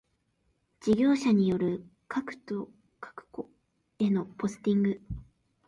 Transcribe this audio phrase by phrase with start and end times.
[0.79, 2.67] 事業者による各戸
[3.99, 5.01] へのポスティング